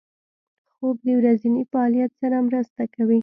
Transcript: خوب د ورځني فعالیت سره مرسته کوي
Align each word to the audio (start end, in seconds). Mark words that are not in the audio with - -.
خوب 0.75 0.95
د 1.05 1.07
ورځني 1.19 1.63
فعالیت 1.71 2.11
سره 2.21 2.37
مرسته 2.47 2.83
کوي 2.95 3.19